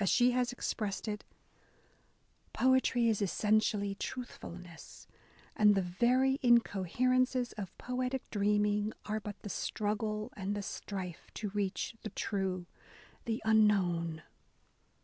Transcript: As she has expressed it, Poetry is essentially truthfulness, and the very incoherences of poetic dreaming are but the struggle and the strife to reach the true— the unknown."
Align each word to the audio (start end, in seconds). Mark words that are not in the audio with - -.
As 0.00 0.08
she 0.10 0.32
has 0.32 0.50
expressed 0.50 1.06
it, 1.06 1.22
Poetry 2.52 3.08
is 3.08 3.22
essentially 3.22 3.94
truthfulness, 3.94 5.06
and 5.54 5.76
the 5.76 5.82
very 5.82 6.40
incoherences 6.42 7.52
of 7.56 7.78
poetic 7.78 8.28
dreaming 8.30 8.92
are 9.06 9.20
but 9.20 9.38
the 9.42 9.48
struggle 9.48 10.32
and 10.36 10.56
the 10.56 10.62
strife 10.62 11.30
to 11.34 11.50
reach 11.50 11.94
the 12.02 12.10
true— 12.10 12.66
the 13.26 13.40
unknown." 13.44 14.24